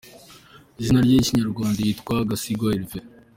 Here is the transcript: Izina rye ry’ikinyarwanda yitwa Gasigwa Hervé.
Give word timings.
Izina 0.79 0.99
rye 1.01 1.13
ry’ikinyarwanda 1.15 1.79
yitwa 1.83 2.15
Gasigwa 2.29 2.69
Hervé. 2.73 2.99